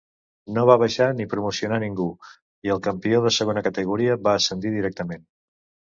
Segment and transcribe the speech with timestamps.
[0.53, 2.07] No va baixar ni promocionar ningú,
[2.69, 5.23] i el campió de Segona Categoria va ascendir directament.